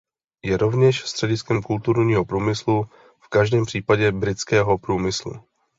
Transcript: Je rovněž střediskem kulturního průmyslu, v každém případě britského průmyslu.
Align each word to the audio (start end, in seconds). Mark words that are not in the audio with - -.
Je 0.43 0.57
rovněž 0.57 1.05
střediskem 1.05 1.61
kulturního 1.61 2.25
průmyslu, 2.25 2.89
v 3.19 3.27
každém 3.29 3.65
případě 3.65 4.11
britského 4.11 4.77
průmyslu. 4.77 5.33